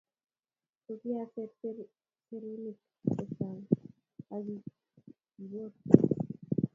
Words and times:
Kokiaser 0.83 1.49
serunik 2.27 2.77
che 3.13 3.23
chang' 3.37 3.65
aku 4.35 4.53
kibotyo 5.31 5.93